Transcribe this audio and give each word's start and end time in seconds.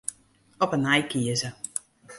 Op 0.63 0.71
'e 0.73 0.77
nij 0.85 1.07
kieze. 1.09 1.49